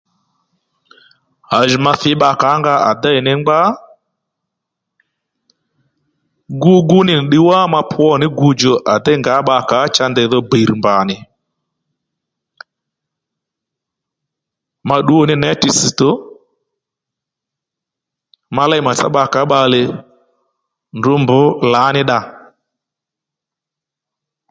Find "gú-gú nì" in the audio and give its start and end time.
6.61-7.13